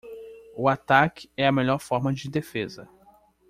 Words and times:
O 0.55 0.67
ataque 0.67 1.29
é 1.37 1.45
a 1.45 1.51
melhor 1.51 1.77
forma 1.77 2.11
de 2.11 2.27
defesa. 2.27 2.89